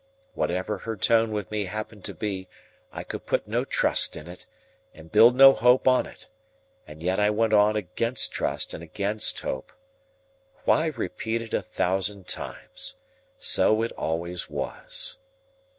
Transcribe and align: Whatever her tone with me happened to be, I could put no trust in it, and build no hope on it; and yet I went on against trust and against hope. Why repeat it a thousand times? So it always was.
Whatever 0.33 0.79
her 0.79 0.95
tone 0.95 1.31
with 1.31 1.51
me 1.51 1.65
happened 1.65 2.03
to 2.05 2.15
be, 2.15 2.47
I 2.91 3.03
could 3.03 3.27
put 3.27 3.47
no 3.47 3.63
trust 3.63 4.15
in 4.17 4.27
it, 4.27 4.47
and 4.95 5.11
build 5.11 5.35
no 5.35 5.53
hope 5.53 5.87
on 5.87 6.07
it; 6.07 6.27
and 6.87 7.03
yet 7.03 7.19
I 7.19 7.29
went 7.29 7.53
on 7.53 7.75
against 7.75 8.31
trust 8.31 8.73
and 8.73 8.81
against 8.83 9.41
hope. 9.41 9.71
Why 10.65 10.87
repeat 10.87 11.43
it 11.43 11.53
a 11.53 11.61
thousand 11.61 12.27
times? 12.27 12.95
So 13.37 13.83
it 13.83 13.91
always 13.91 14.49
was. 14.49 15.19